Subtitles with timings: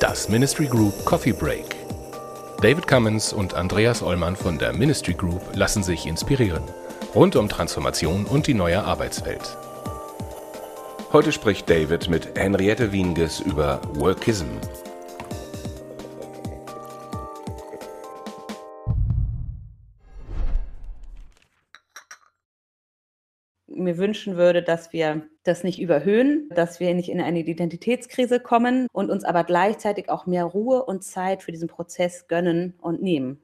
[0.00, 1.76] Das Ministry Group Coffee Break.
[2.62, 6.62] David Cummins und Andreas Ollmann von der Ministry Group lassen sich inspirieren.
[7.14, 9.56] Rund um Transformation und die neue Arbeitswelt.
[11.12, 14.46] Heute spricht David mit Henriette Wienges über Workism.
[23.76, 28.86] Mir wünschen würde, dass wir das nicht überhöhen, dass wir nicht in eine Identitätskrise kommen
[28.92, 33.40] und uns aber gleichzeitig auch mehr Ruhe und Zeit für diesen Prozess gönnen und nehmen.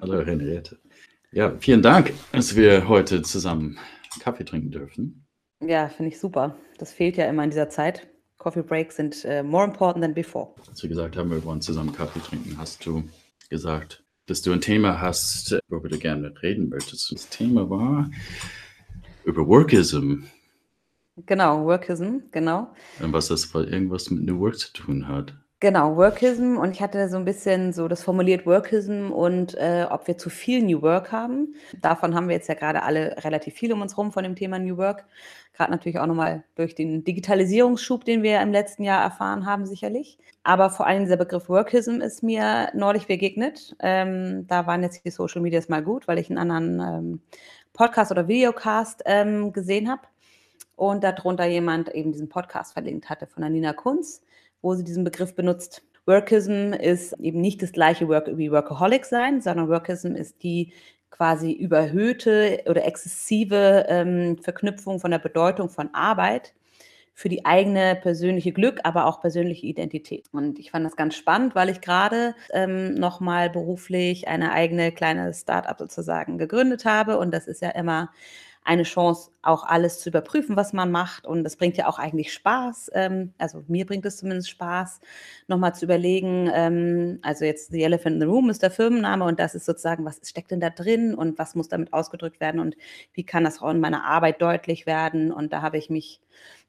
[0.00, 0.78] Hallo Henriette.
[1.32, 3.78] Ja, vielen Dank, dass wir heute zusammen
[4.20, 5.26] Kaffee trinken dürfen.
[5.60, 6.56] Ja, finde ich super.
[6.78, 8.08] Das fehlt ja immer in dieser Zeit.
[8.38, 10.54] Coffee Breaks sind uh, more important than before.
[10.68, 13.04] Als wir gesagt haben, wir wollen zusammen Kaffee trinken, hast du
[13.48, 17.12] gesagt, dass du ein Thema hast, worüber du gerne reden möchtest.
[17.12, 18.10] Das Thema war
[19.24, 20.22] über Workism.
[21.26, 22.74] Genau, Workism, genau.
[23.00, 25.34] Und was das irgendwas mit New Work zu tun hat.
[25.62, 30.08] Genau, Workism und ich hatte so ein bisschen so das formuliert Workism und äh, ob
[30.08, 31.54] wir zu viel New Work haben.
[31.80, 34.58] Davon haben wir jetzt ja gerade alle relativ viel um uns rum von dem Thema
[34.58, 35.04] New Work.
[35.52, 40.18] Gerade natürlich auch nochmal durch den Digitalisierungsschub, den wir im letzten Jahr erfahren haben, sicherlich.
[40.42, 43.76] Aber vor allem dieser Begriff Workism ist mir neulich begegnet.
[43.78, 47.20] Ähm, da waren jetzt die Social Medias mal gut, weil ich einen anderen ähm,
[47.72, 50.02] Podcast oder Videocast ähm, gesehen habe
[50.74, 54.22] und darunter jemand eben diesen Podcast verlinkt hatte von der Nina Kunz
[54.62, 55.82] wo sie diesen Begriff benutzt.
[56.06, 60.72] Workism ist eben nicht das gleiche Work wie Workaholic sein, sondern Workism ist die
[61.10, 66.54] quasi überhöhte oder exzessive ähm, Verknüpfung von der Bedeutung von Arbeit
[67.14, 70.26] für die eigene persönliche Glück, aber auch persönliche Identität.
[70.32, 75.32] Und ich fand das ganz spannend, weil ich gerade ähm, nochmal beruflich eine eigene kleine
[75.34, 77.18] Start-up sozusagen gegründet habe.
[77.18, 78.10] Und das ist ja immer
[78.64, 81.26] eine Chance, auch alles zu überprüfen, was man macht.
[81.26, 82.90] Und das bringt ja auch eigentlich Spaß.
[82.94, 85.00] Ähm, also mir bringt es zumindest Spaß,
[85.48, 86.50] nochmal zu überlegen.
[86.54, 90.04] Ähm, also jetzt The Elephant in the Room ist der Firmenname und das ist sozusagen,
[90.04, 92.76] was steckt denn da drin und was muss damit ausgedrückt werden und
[93.14, 95.32] wie kann das auch in meiner Arbeit deutlich werden.
[95.32, 96.20] Und da habe ich mich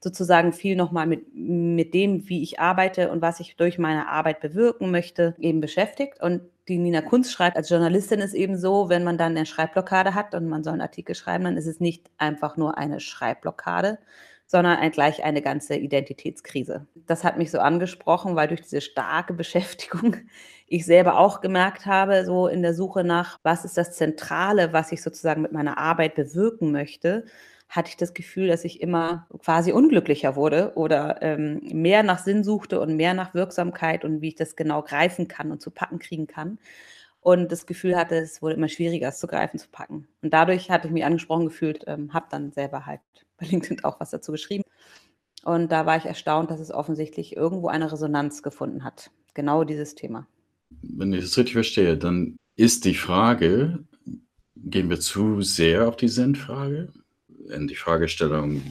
[0.04, 4.42] sozusagen viel nochmal mit, mit dem, wie ich arbeite und was ich durch meine Arbeit
[4.42, 6.22] bewirken möchte, eben beschäftigt.
[6.22, 10.14] Und die Nina Kunz schreibt, als Journalistin ist eben so, wenn man dann eine Schreibblockade
[10.14, 13.98] hat und man soll einen Artikel schreiben, dann ist es nicht einfach nur eine Schreibblockade,
[14.46, 16.86] sondern ein, gleich eine ganze Identitätskrise.
[17.08, 20.18] Das hat mich so angesprochen, weil durch diese starke Beschäftigung
[20.68, 24.92] ich selber auch gemerkt habe, so in der Suche nach, was ist das Zentrale, was
[24.92, 27.26] ich sozusagen mit meiner Arbeit bewirken möchte,
[27.74, 32.44] hatte ich das Gefühl, dass ich immer quasi unglücklicher wurde oder ähm, mehr nach Sinn
[32.44, 35.98] suchte und mehr nach Wirksamkeit und wie ich das genau greifen kann und zu packen
[35.98, 36.60] kriegen kann.
[37.20, 40.08] Und das Gefühl hatte, es wurde immer schwieriger, es zu greifen, zu packen.
[40.22, 43.02] Und dadurch hatte ich mich angesprochen gefühlt, ähm, habe dann selber halt
[43.38, 44.64] bei LinkedIn auch was dazu geschrieben.
[45.44, 49.10] Und da war ich erstaunt, dass es offensichtlich irgendwo eine Resonanz gefunden hat.
[49.34, 50.28] Genau dieses Thema.
[50.84, 53.84] Wenn ich das richtig verstehe, dann ist die Frage,
[54.56, 56.94] gehen wir zu sehr auf die Sinnfrage?
[57.50, 58.62] In die Fragestellung,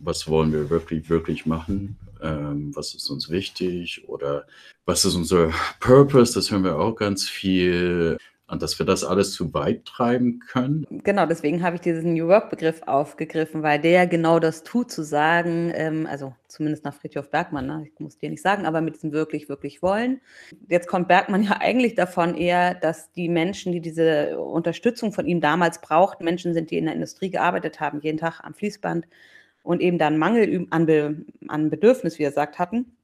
[0.00, 1.96] was wollen wir wirklich, wirklich machen?
[2.20, 4.08] Ähm, was ist uns wichtig?
[4.08, 4.46] Oder
[4.86, 6.34] was ist unser Purpose?
[6.34, 8.18] Das hören wir auch ganz viel
[8.54, 10.86] und dass wir das alles zu weit treiben können.
[11.02, 15.72] Genau, deswegen habe ich diesen New Work-Begriff aufgegriffen, weil der genau das tut, zu sagen,
[15.74, 17.86] ähm, also zumindest nach Friedhof Bergmann, ne?
[17.92, 20.20] ich muss dir nicht sagen, aber mit diesem wirklich, wirklich wollen.
[20.68, 25.40] Jetzt kommt Bergmann ja eigentlich davon eher, dass die Menschen, die diese Unterstützung von ihm
[25.40, 29.06] damals brauchten, Menschen sind, die in der Industrie gearbeitet haben, jeden Tag am Fließband
[29.64, 31.16] und eben dann Mangel an, Be
[31.48, 32.96] an Bedürfnis, wie er sagt, hatten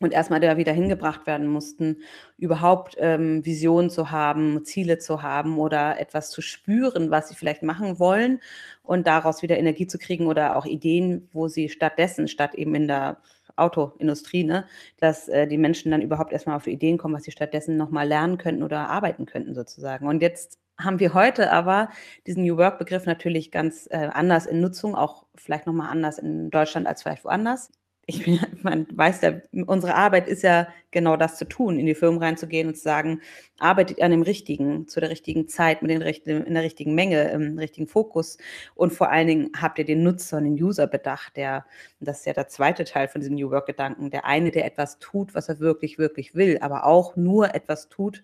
[0.00, 2.02] und erstmal da wieder hingebracht werden mussten,
[2.38, 7.62] überhaupt ähm, Visionen zu haben, Ziele zu haben oder etwas zu spüren, was sie vielleicht
[7.62, 8.40] machen wollen
[8.82, 12.88] und daraus wieder Energie zu kriegen oder auch Ideen, wo sie stattdessen, statt eben in
[12.88, 13.18] der
[13.56, 14.66] Autoindustrie, ne,
[14.98, 18.38] dass äh, die Menschen dann überhaupt erstmal auf Ideen kommen, was sie stattdessen nochmal lernen
[18.38, 20.06] könnten oder arbeiten könnten sozusagen.
[20.06, 21.88] Und jetzt haben wir heute aber
[22.26, 26.86] diesen New Work-Begriff natürlich ganz äh, anders in Nutzung, auch vielleicht nochmal anders in Deutschland
[26.86, 27.70] als vielleicht woanders
[28.06, 29.32] ich bin, man weiß ja,
[29.66, 33.20] unsere Arbeit ist ja genau das zu tun, in die Firmen reinzugehen und zu sagen,
[33.58, 37.30] arbeitet an dem Richtigen, zu der richtigen Zeit, mit den richtigen, in der richtigen Menge,
[37.30, 38.38] im richtigen Fokus.
[38.74, 41.66] Und vor allen Dingen habt ihr den Nutzer und den User bedacht, der,
[42.00, 45.34] das ist ja der zweite Teil von diesem New Work-Gedanken, der eine, der etwas tut,
[45.34, 48.22] was er wirklich, wirklich will, aber auch nur etwas tut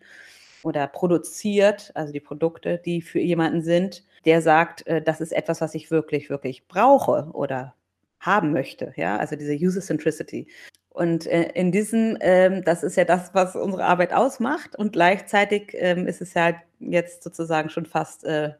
[0.63, 5.61] oder produziert, also die Produkte, die für jemanden sind, der sagt, äh, das ist etwas,
[5.61, 7.75] was ich wirklich, wirklich brauche oder
[8.23, 8.93] haben möchte.
[8.97, 10.47] Ja, also diese User Centricity.
[10.89, 14.77] Und äh, in diesem, ähm, das ist ja das, was unsere Arbeit ausmacht.
[14.77, 18.53] Und gleichzeitig ähm, ist es ja jetzt sozusagen schon fast äh,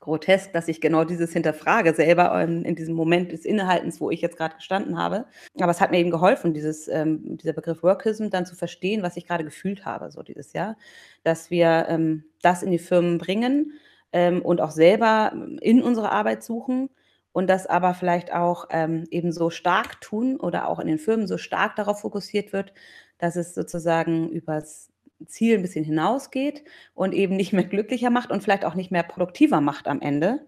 [0.00, 4.20] grotesk, dass ich genau dieses hinterfrage selber in, in, diesem Moment des Innehaltens, wo ich
[4.20, 5.24] jetzt gerade gestanden habe.
[5.58, 9.16] Aber es hat mir eben geholfen, dieses, ähm, dieser Begriff Workism dann zu verstehen, was
[9.16, 10.76] ich gerade gefühlt habe, so dieses Jahr,
[11.22, 13.72] dass wir ähm, das in die Firmen bringen
[14.12, 15.32] ähm, und auch selber
[15.62, 16.90] in unsere Arbeit suchen
[17.34, 21.26] und das aber vielleicht auch ähm, eben so stark tun oder auch in den Firmen
[21.26, 22.72] so stark darauf fokussiert wird,
[23.18, 24.88] dass es sozusagen übers
[25.26, 26.62] Ziel ein bisschen hinausgeht
[26.94, 30.46] und eben nicht mehr glücklicher macht und vielleicht auch nicht mehr produktiver macht am Ende.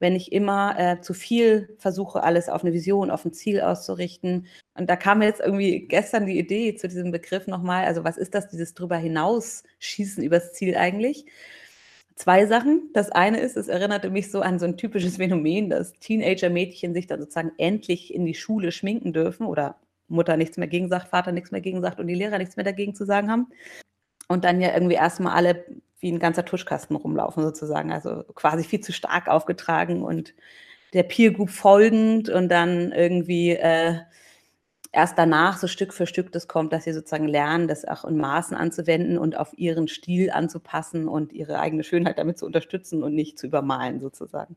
[0.00, 4.48] Wenn ich immer äh, zu viel versuche, alles auf eine Vision, auf ein Ziel auszurichten.
[4.74, 7.86] Und da kam jetzt irgendwie gestern die Idee zu diesem Begriff nochmal.
[7.86, 11.24] Also, was ist das, dieses drüber hinausschießen übers Ziel eigentlich?
[12.16, 12.90] Zwei Sachen.
[12.94, 17.06] Das eine ist, es erinnerte mich so an so ein typisches Phänomen, dass Teenager-Mädchen sich
[17.06, 19.76] dann sozusagen endlich in die Schule schminken dürfen oder
[20.08, 22.64] Mutter nichts mehr gegen sagt, Vater nichts mehr gegen sagt und die Lehrer nichts mehr
[22.64, 23.48] dagegen zu sagen haben
[24.28, 25.64] und dann ja irgendwie erstmal alle
[26.00, 27.92] wie ein ganzer Tuschkasten rumlaufen sozusagen.
[27.92, 30.34] Also quasi viel zu stark aufgetragen und
[30.92, 33.98] der Peer Group folgend und dann irgendwie äh,
[34.96, 38.16] erst danach so Stück für Stück das kommt, dass sie sozusagen lernen, das auch in
[38.16, 43.14] Maßen anzuwenden und auf ihren Stil anzupassen und ihre eigene Schönheit damit zu unterstützen und
[43.14, 44.56] nicht zu übermalen sozusagen.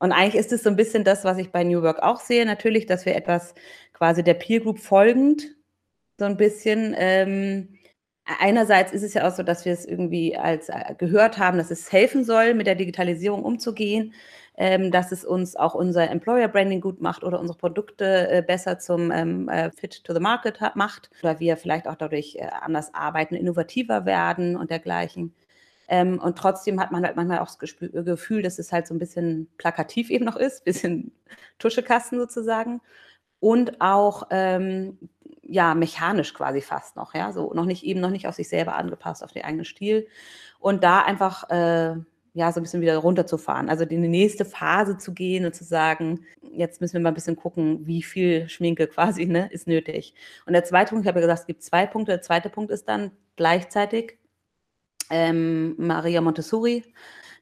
[0.00, 2.44] Und eigentlich ist es so ein bisschen das, was ich bei New Work auch sehe,
[2.44, 3.54] natürlich, dass wir etwas
[3.92, 5.46] quasi der Peer Group folgend
[6.18, 7.77] so ein bisschen ähm,
[8.40, 11.70] einerseits ist es ja auch so, dass wir es irgendwie als äh, gehört haben, dass
[11.70, 14.14] es helfen soll, mit der Digitalisierung umzugehen,
[14.56, 18.78] ähm, dass es uns auch unser Employer Branding gut macht oder unsere Produkte äh, besser
[18.78, 22.92] zum ähm, äh, Fit to the Market macht oder wir vielleicht auch dadurch äh, anders
[22.94, 25.34] arbeiten, innovativer werden und dergleichen.
[25.88, 28.98] Ähm, und trotzdem hat man halt manchmal auch das Gefühl, dass es halt so ein
[28.98, 31.12] bisschen plakativ eben noch ist, bisschen
[31.58, 32.80] Tuschekasten sozusagen.
[33.40, 34.98] Und auch ähm,
[35.48, 38.74] ja, mechanisch quasi fast noch, ja, so noch nicht eben noch nicht auf sich selber
[38.76, 40.06] angepasst, auf den eigenen Stil
[40.60, 41.96] und da einfach äh,
[42.34, 45.64] ja so ein bisschen wieder runterzufahren, also in die nächste Phase zu gehen und zu
[45.64, 50.14] sagen, jetzt müssen wir mal ein bisschen gucken, wie viel Schminke quasi ne, ist nötig.
[50.46, 52.12] Und der zweite Punkt, ich habe ja gesagt, es gibt zwei Punkte.
[52.12, 54.18] Der zweite Punkt ist dann gleichzeitig
[55.10, 56.84] ähm, Maria Montessori.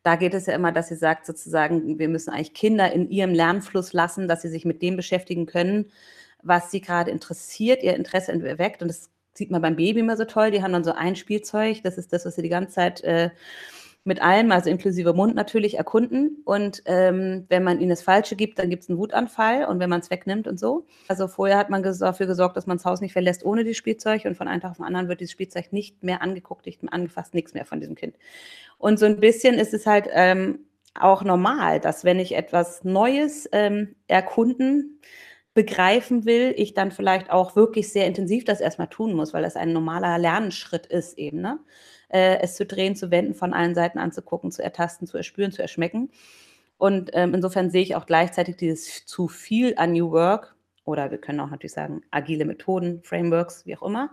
[0.03, 3.35] Da geht es ja immer, dass sie sagt sozusagen, wir müssen eigentlich Kinder in ihrem
[3.35, 5.91] Lernfluss lassen, dass sie sich mit dem beschäftigen können,
[6.47, 8.83] was sie gerade interessiert, ihr Interesse erweckt.
[8.83, 10.51] Und das sieht man beim Baby immer so toll.
[10.51, 13.31] Die haben dann so ein Spielzeug, das ist das, was sie die ganze Zeit äh,
[14.07, 16.43] mit allem, also inklusive Mund natürlich, erkunden.
[16.45, 19.91] Und ähm, wenn man ihnen das Falsche gibt, dann gibt es einen Wutanfall und wenn
[19.91, 20.87] man es wegnimmt und so.
[21.09, 24.25] Also vorher hat man dafür gesorgt, dass man das Haus nicht verlässt ohne dieses Spielzeug
[24.25, 26.93] und von einem Tag auf den anderen wird dieses Spielzeug nicht mehr angeguckt, nicht mehr
[26.93, 28.15] angefasst, nichts mehr von diesem Kind.
[28.79, 30.61] Und so ein bisschen ist es halt ähm,
[30.95, 35.01] auch normal, dass wenn ich etwas Neues ähm, erkunden,
[35.57, 39.57] begreifen will, ich dann vielleicht auch wirklich sehr intensiv das erstmal tun muss, weil das
[39.57, 41.59] ein normaler Lernschritt ist eben, ne?
[42.09, 45.63] Äh, es zu drehen, zu wenden, von allen Seiten anzugucken, zu ertasten, zu erspüren, zu
[45.63, 46.11] erschmecken.
[46.77, 50.55] Und ähm, insofern sehe ich auch gleichzeitig dieses zu viel an New Work
[50.85, 54.11] oder wir können auch natürlich sagen agile Methoden, Frameworks, wie auch immer,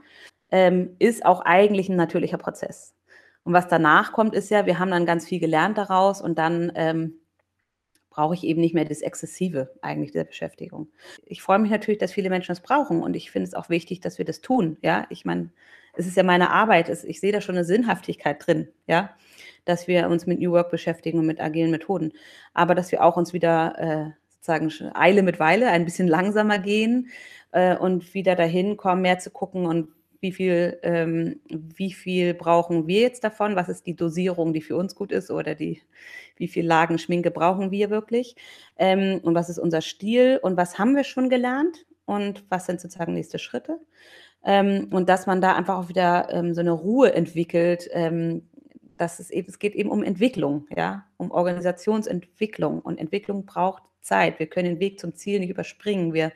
[0.49, 2.95] ähm, ist auch eigentlich ein natürlicher Prozess.
[3.43, 6.71] Und was danach kommt, ist ja, wir haben dann ganz viel gelernt daraus und dann
[6.75, 7.19] ähm,
[8.13, 10.87] brauche ich eben nicht mehr das Exzessive eigentlich dieser Beschäftigung.
[11.25, 14.01] Ich freue mich natürlich, dass viele Menschen das brauchen und ich finde es auch wichtig,
[14.01, 14.77] dass wir das tun.
[14.81, 15.49] Ja, ich meine,
[15.95, 19.15] es ist ja meine Arbeit, ich sehe da schon eine Sinnhaftigkeit drin, ja,
[19.65, 22.13] dass wir uns mit New Work beschäftigen und mit agilen Methoden,
[22.53, 27.09] aber dass wir auch uns wieder äh, sozusagen Eile mit Weile ein bisschen langsamer gehen
[27.51, 29.89] äh, und wieder dahin kommen, mehr zu gucken und
[30.23, 34.77] wie viel, ähm, wie viel brauchen wir jetzt davon, was ist die Dosierung, die für
[34.77, 35.81] uns gut ist oder die,
[36.37, 38.35] wie viel Lagen Schminke brauchen wir wirklich?
[38.77, 40.39] Ähm, und was ist unser Stil?
[40.41, 41.85] Und was haben wir schon gelernt?
[42.05, 43.79] Und was sind sozusagen nächste Schritte.
[44.45, 48.47] Ähm, und dass man da einfach auch wieder ähm, so eine Ruhe entwickelt, ähm,
[48.97, 52.79] dass es eben, es geht eben um Entwicklung, ja, um Organisationsentwicklung.
[52.79, 54.39] Und Entwicklung braucht Zeit.
[54.39, 56.13] Wir können den Weg zum Ziel nicht überspringen.
[56.13, 56.31] Wir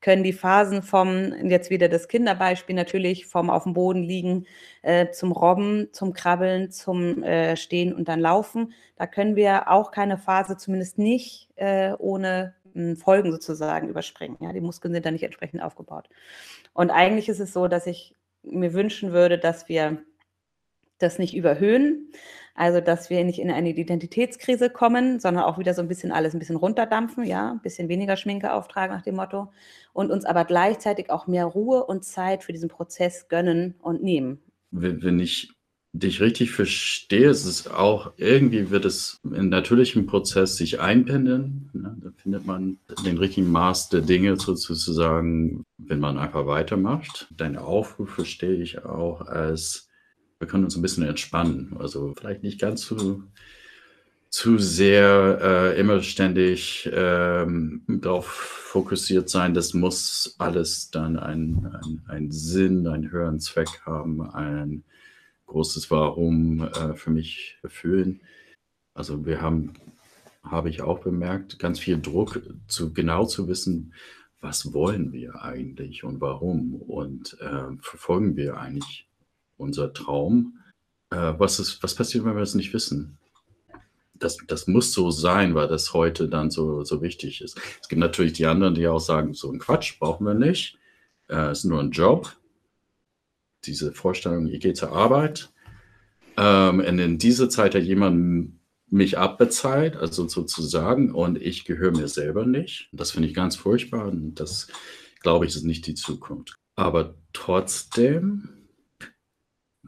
[0.00, 4.46] können die Phasen vom, jetzt wieder das Kinderbeispiel natürlich, vom auf dem Boden liegen
[4.82, 8.72] äh, zum Robben, zum Krabbeln, zum äh, Stehen und dann Laufen.
[8.96, 14.36] Da können wir auch keine Phase, zumindest nicht äh, ohne hm, Folgen sozusagen überspringen.
[14.40, 16.08] Ja, die Muskeln sind da nicht entsprechend aufgebaut.
[16.72, 20.02] Und eigentlich ist es so, dass ich mir wünschen würde, dass wir
[20.98, 22.12] das nicht überhöhen,
[22.56, 26.32] also, dass wir nicht in eine Identitätskrise kommen, sondern auch wieder so ein bisschen alles
[26.34, 29.52] ein bisschen runterdampfen, ja, ein bisschen weniger Schminke auftragen nach dem Motto
[29.92, 34.40] und uns aber gleichzeitig auch mehr Ruhe und Zeit für diesen Prozess gönnen und nehmen.
[34.70, 35.52] Wenn ich
[35.92, 41.70] dich richtig verstehe, ist es auch, irgendwie wird es im natürlichen Prozess sich einpendeln.
[41.72, 41.96] Ne?
[42.00, 47.28] Da findet man den richtigen Maß der Dinge sozusagen, wenn man einfach weitermacht.
[47.36, 49.85] Deine Aufruf verstehe ich auch als
[50.38, 51.76] wir können uns ein bisschen entspannen.
[51.78, 53.22] Also vielleicht nicht ganz so
[54.28, 62.30] zu sehr äh, immer ständig ähm, darauf fokussiert sein, das muss alles dann einen ein
[62.30, 64.84] Sinn, einen höheren Zweck haben, ein
[65.46, 68.20] großes Warum äh, für mich erfüllen.
[68.94, 69.74] Also wir haben,
[70.42, 73.94] habe ich auch bemerkt, ganz viel Druck, zu genau zu wissen,
[74.40, 79.05] was wollen wir eigentlich und warum und äh, verfolgen wir eigentlich
[79.56, 80.58] unser Traum.
[81.10, 83.18] Äh, was, ist, was passiert, wenn wir es nicht wissen?
[84.18, 87.58] das, das muss so sein, weil das heute dann so, so wichtig ist.
[87.80, 90.78] Es gibt natürlich die anderen, die auch sagen, so ein Quatsch brauchen wir nicht.
[91.28, 92.36] Äh, ist nur ein Job.
[93.64, 95.50] Diese Vorstellung, ich gehe zur Arbeit.
[96.36, 98.52] Ähm, und in dieser Zeit hat jemand
[98.88, 102.88] mich abbezahlt, also sozusagen, und ich gehöre mir selber nicht.
[102.92, 104.68] Das finde ich ganz furchtbar und das,
[105.20, 106.54] glaube ich, ist nicht die Zukunft.
[106.76, 108.55] Aber trotzdem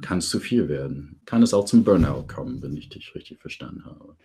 [0.02, 1.20] kann es zu viel werden.
[1.26, 4.16] Kann es auch zum Burnout kommen, wenn ich dich richtig verstanden habe.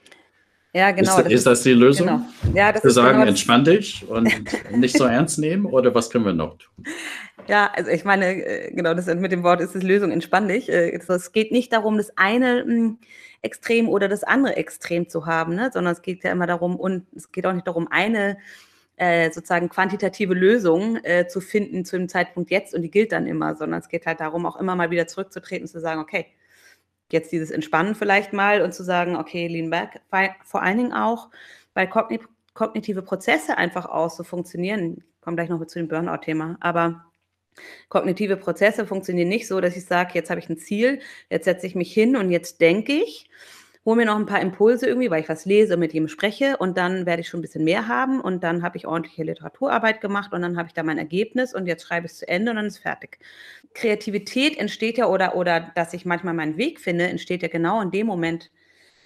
[0.75, 1.17] Ja, genau.
[1.17, 2.07] Ist, das, ist das die Lösung?
[2.07, 2.21] Genau.
[2.55, 4.31] Ja, das Wir ist sagen, genau entspann dich und
[4.75, 6.85] nicht so ernst nehmen oder was können wir noch tun?
[7.47, 10.69] Ja, also ich meine, äh, genau, das mit dem Wort ist es Lösung, entspann dich.
[10.69, 12.95] Äh, Es geht nicht darum, das eine mh,
[13.43, 15.69] Extrem oder das andere Extrem zu haben, ne?
[15.71, 18.35] sondern es geht ja immer darum, und es geht auch nicht darum, eine äh,
[19.31, 22.73] sozusagen quantitative Lösung äh, zu finden zu dem Zeitpunkt jetzt.
[22.73, 25.67] Und die gilt dann immer, sondern es geht halt darum, auch immer mal wieder zurückzutreten
[25.67, 26.27] zu sagen, okay,
[27.11, 30.01] jetzt dieses Entspannen vielleicht mal und zu sagen, okay, lean back,
[30.43, 31.29] vor allen Dingen auch,
[31.73, 32.19] weil kogni
[32.53, 34.97] kognitive Prozesse einfach auch so funktionieren.
[34.97, 37.05] Ich komme gleich noch zu dem Burnout-Thema, aber
[37.89, 40.99] kognitive Prozesse funktionieren nicht so, dass ich sage, jetzt habe ich ein Ziel,
[41.31, 43.27] jetzt setze ich mich hin und jetzt denke ich,
[43.85, 46.57] hole mir noch ein paar Impulse irgendwie, weil ich was lese und mit ihm spreche
[46.57, 50.01] und dann werde ich schon ein bisschen mehr haben und dann habe ich ordentliche Literaturarbeit
[50.01, 52.51] gemacht und dann habe ich da mein Ergebnis und jetzt schreibe ich es zu Ende
[52.51, 53.19] und dann ist fertig.
[53.73, 57.91] Kreativität entsteht ja oder, oder dass ich manchmal meinen Weg finde, entsteht ja genau in
[57.91, 58.51] dem Moment.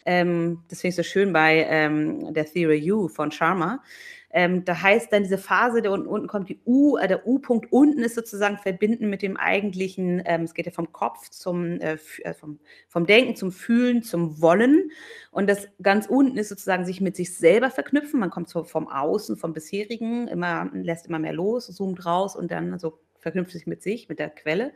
[0.07, 3.83] Ähm, das finde ich so schön bei ähm, der Theory U von Sharma.
[4.29, 7.71] Ähm, da heißt dann diese Phase, der unten, unten kommt die U, äh, der U-Punkt
[7.71, 11.97] unten ist sozusagen verbinden mit dem eigentlichen, ähm, es geht ja vom Kopf zum, äh,
[12.23, 14.91] äh, vom, vom Denken zum Fühlen, zum Wollen.
[15.31, 18.19] Und das ganz unten ist sozusagen sich mit sich selber verknüpfen.
[18.19, 22.49] Man kommt so vom Außen, vom bisherigen, immer, lässt immer mehr los, zoomt raus und
[22.51, 24.71] dann so verknüpft sich mit sich, mit der Quelle.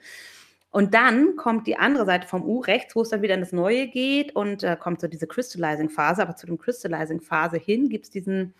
[0.72, 3.52] Und dann kommt die andere Seite vom U rechts, wo es dann wieder in das
[3.52, 6.22] Neue geht und äh, kommt so diese Crystallizing-Phase.
[6.22, 8.54] Aber zu dem Crystallizing-Phase hin gibt es diesen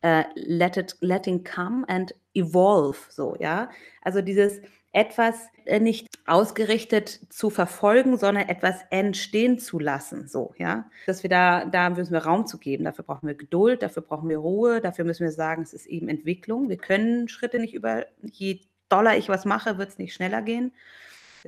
[0.00, 3.68] äh, let it, letting come and evolve, so, ja.
[4.02, 4.60] Also dieses
[4.92, 5.34] etwas
[5.66, 10.88] äh, nicht ausgerichtet zu verfolgen, sondern etwas entstehen zu lassen, so, ja.
[11.06, 12.84] Dass wir da, da müssen wir Raum zu geben.
[12.84, 16.08] Dafür brauchen wir Geduld, dafür brauchen wir Ruhe, dafür müssen wir sagen, es ist eben
[16.08, 16.68] Entwicklung.
[16.70, 20.72] Wir können Schritte nicht über, je doller ich was mache, wird es nicht schneller gehen.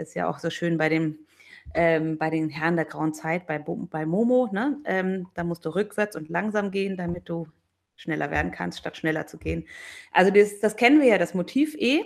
[0.01, 1.19] Ist ja auch so schön bei dem,
[1.75, 4.79] ähm, bei den Herren der grauen Zeit, bei, bei Momo, ne?
[4.85, 7.47] ähm, da musst du rückwärts und langsam gehen, damit du
[7.97, 9.67] schneller werden kannst, statt schneller zu gehen.
[10.13, 12.03] Also das, das kennen wir ja, das Motiv eh.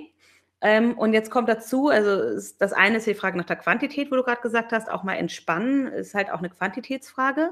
[0.61, 4.17] Ähm, und jetzt kommt dazu, also das eine ist die Frage nach der Quantität, wo
[4.17, 7.51] du gerade gesagt hast, auch mal entspannen, ist halt auch eine Quantitätsfrage.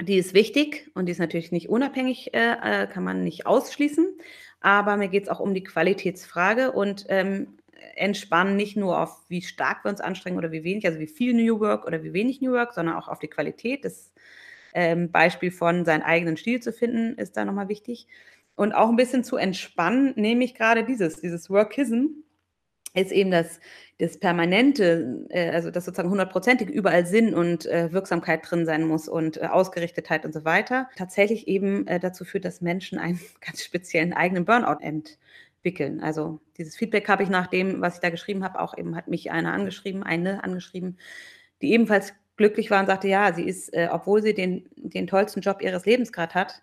[0.00, 4.18] Die ist wichtig und die ist natürlich nicht unabhängig, äh, äh, kann man nicht ausschließen.
[4.60, 7.58] Aber mir geht es auch um die Qualitätsfrage und ähm,
[7.94, 11.34] entspannen nicht nur auf, wie stark wir uns anstrengen oder wie wenig, also wie viel
[11.34, 13.84] New Work oder wie wenig New Work, sondern auch auf die Qualität.
[13.84, 14.12] Das
[14.74, 18.08] ähm, Beispiel von seinen eigenen Stil zu finden, ist da nochmal wichtig.
[18.56, 22.06] Und auch ein bisschen zu entspannen, nehme ich gerade dieses, dieses Workism,
[22.94, 23.60] ist eben das,
[23.98, 29.08] das Permanente, äh, also das sozusagen hundertprozentig überall Sinn und äh, Wirksamkeit drin sein muss
[29.08, 33.64] und äh, Ausgerichtetheit und so weiter, tatsächlich eben äh, dazu führt, dass Menschen einen ganz
[33.64, 34.80] speziellen eigenen Burnout
[35.64, 36.00] entwickeln.
[36.02, 39.08] Also dieses Feedback habe ich nach dem, was ich da geschrieben habe, auch eben hat
[39.08, 40.98] mich eine angeschrieben, eine angeschrieben,
[41.62, 45.40] die ebenfalls glücklich war und sagte, ja, sie ist, äh, obwohl sie den, den tollsten
[45.40, 46.62] Job ihres Lebens gerade hat,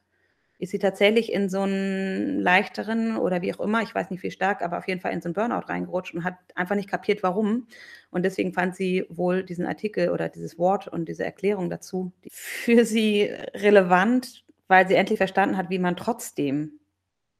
[0.59, 4.29] ist sie tatsächlich in so einen leichteren oder wie auch immer, ich weiß nicht wie
[4.29, 7.23] stark, aber auf jeden Fall in so einen Burnout reingerutscht und hat einfach nicht kapiert,
[7.23, 7.67] warum.
[8.11, 12.85] Und deswegen fand sie wohl diesen Artikel oder dieses Wort und diese Erklärung dazu für
[12.85, 13.23] sie
[13.55, 16.73] relevant, weil sie endlich verstanden hat, wie man trotzdem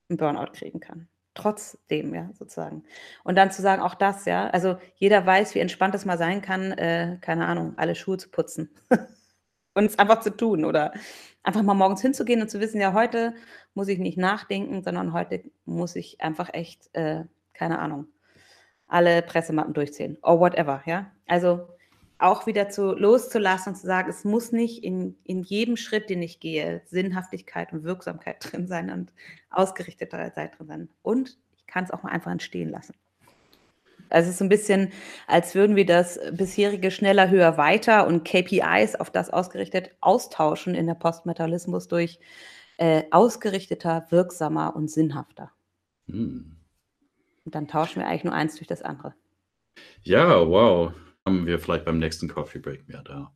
[0.10, 1.08] einen Burnout kriegen kann.
[1.42, 2.84] Trotzdem, ja, sozusagen.
[3.24, 6.44] Und dann zu sagen, auch das, ja, also jeder weiß, wie entspannt es mal sein
[6.44, 8.70] kann, äh, keine Ahnung, alle Schuhe zu putzen
[9.74, 10.94] und es einfach zu tun oder
[11.42, 13.34] einfach mal morgens hinzugehen und zu wissen, ja, heute
[13.74, 18.06] muss ich nicht nachdenken, sondern heute muss ich einfach echt, äh, keine Ahnung,
[18.86, 21.12] alle Pressemappen durchziehen or whatever, ja.
[21.26, 21.70] Also
[22.22, 26.22] auch wieder zu loszulassen und zu sagen, es muss nicht in, in jedem Schritt, den
[26.22, 29.12] ich gehe, Sinnhaftigkeit und Wirksamkeit drin sein und
[29.50, 30.90] Ausgerichteterheit drin sein.
[31.02, 32.94] Und ich kann es auch mal einfach entstehen lassen.
[34.10, 34.92] Also es ist so ein bisschen,
[35.26, 40.86] als würden wir das bisherige schneller, höher, weiter und KPIs auf das ausgerichtet austauschen in
[40.86, 42.20] der Postmetallismus durch
[42.78, 45.52] äh, ausgerichteter, wirksamer und sinnhafter.
[46.08, 46.58] Hm.
[47.46, 49.14] Und dann tauschen wir eigentlich nur eins durch das andere.
[50.04, 50.92] Ja, wow.
[51.26, 53.34] Haben wir vielleicht beim nächsten Coffee Break mehr da,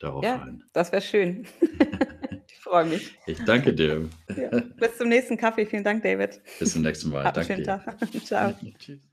[0.00, 0.64] darauf ja, ein.
[0.72, 1.46] Das wäre schön.
[2.48, 3.16] ich freue mich.
[3.26, 4.08] Ich danke dir.
[4.36, 5.64] Ja, bis zum nächsten Kaffee.
[5.64, 6.40] Vielen Dank, David.
[6.58, 7.24] Bis zum nächsten Mal.
[7.24, 7.84] Hab danke einen schönen dir.
[7.84, 8.24] Tag.
[8.24, 8.54] Ciao.
[8.78, 9.08] Tschüss.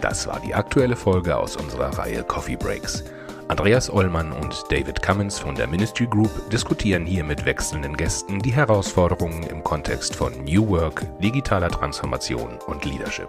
[0.00, 3.04] Das war die aktuelle Folge aus unserer Reihe Coffee Breaks.
[3.48, 8.52] Andreas Ollmann und David Cummins von der Ministry Group diskutieren hier mit wechselnden Gästen die
[8.52, 13.28] Herausforderungen im Kontext von New Work, digitaler Transformation und Leadership.